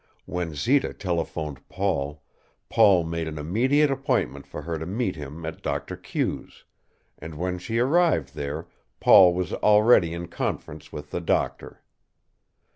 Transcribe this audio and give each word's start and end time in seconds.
When 0.25 0.55
Zita 0.55 0.95
telephoned 0.95 1.69
Paul, 1.69 2.23
Paul 2.69 3.03
made 3.03 3.27
an 3.27 3.37
immediate 3.37 3.91
appointment 3.91 4.47
for 4.47 4.63
her 4.63 4.79
to 4.79 4.87
meet 4.87 5.15
him 5.15 5.45
at 5.45 5.61
Doctor 5.61 5.95
Q's, 5.95 6.63
and 7.19 7.35
when 7.35 7.59
she 7.59 7.77
arrived 7.77 8.33
there 8.33 8.65
Paul 8.99 9.35
was 9.35 9.53
already 9.53 10.11
in 10.15 10.27
conference 10.27 10.91
with 10.91 11.11
the 11.11 11.21
doctor. 11.21 11.83